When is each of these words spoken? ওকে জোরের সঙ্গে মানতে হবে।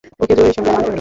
ওকে 0.21 0.33
জোরের 0.37 0.53
সঙ্গে 0.55 0.71
মানতে 0.71 0.81
হবে। 0.85 0.89